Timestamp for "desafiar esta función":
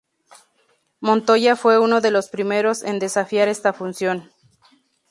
2.97-4.31